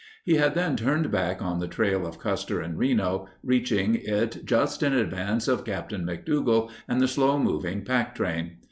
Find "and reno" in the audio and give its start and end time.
2.59-3.27